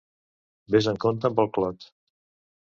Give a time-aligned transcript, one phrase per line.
[0.75, 1.87] Vés amb compte amb el clot.